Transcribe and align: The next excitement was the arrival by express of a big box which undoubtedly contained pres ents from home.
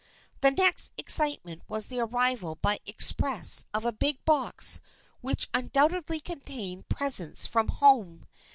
The 0.39 0.49
next 0.49 0.93
excitement 0.97 1.61
was 1.67 1.85
the 1.87 1.99
arrival 1.99 2.55
by 2.55 2.79
express 2.87 3.65
of 3.71 3.85
a 3.85 3.91
big 3.93 4.25
box 4.25 4.81
which 5.19 5.47
undoubtedly 5.53 6.19
contained 6.19 6.89
pres 6.89 7.19
ents 7.19 7.45
from 7.45 7.67
home. 7.67 8.25